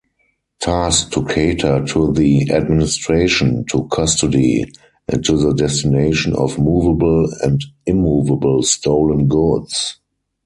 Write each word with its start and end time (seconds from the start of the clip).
Task 0.59 1.11
to 1.11 1.23
cater 1.25 1.85
to 1.85 2.11
the 2.11 2.49
administration, 2.51 3.63
to 3.69 3.87
custody, 3.91 4.65
and 5.07 5.23
to 5.23 5.37
the 5.37 5.53
destination 5.53 6.33
of 6.33 6.57
moveable 6.57 7.29
and 7.43 7.61
immoveable 7.85 8.63
stolen 8.63 9.27
goods. 9.27 9.99